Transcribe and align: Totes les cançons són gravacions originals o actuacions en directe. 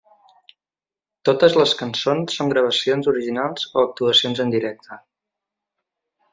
Totes 1.29 1.57
les 1.59 1.73
cançons 1.81 2.39
són 2.39 2.49
gravacions 2.55 3.11
originals 3.13 3.69
o 3.75 3.85
actuacions 3.85 4.45
en 4.47 4.59
directe. 4.59 5.01